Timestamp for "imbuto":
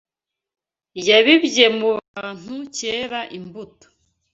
3.37-3.87